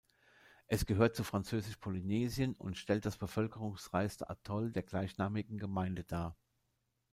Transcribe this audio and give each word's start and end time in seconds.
Es 0.65 0.87
gehört 0.87 1.15
zu 1.15 1.23
Französisch-Polynesien 1.23 2.55
und 2.55 2.75
stellt 2.79 3.05
das 3.05 3.19
bevölkerungsreichste 3.19 4.31
Atoll 4.31 4.71
der 4.71 4.81
gleichnamigen 4.81 5.59
Gemeinde 5.59 6.03
dar. 6.05 6.35